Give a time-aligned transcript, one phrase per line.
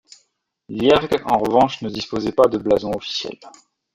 [0.67, 3.37] Liergues, en revanche, ne disposait pas de blason officiel.